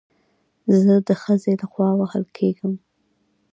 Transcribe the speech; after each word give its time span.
زه 0.81 0.93
د 1.07 1.09
خځې 1.21 1.53
له 1.61 1.65
خوا 1.71 1.89
وهل 1.99 2.23
کېږم 2.37 2.73